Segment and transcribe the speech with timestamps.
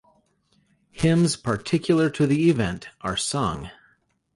[0.89, 3.69] Hymns particular to the event are sung.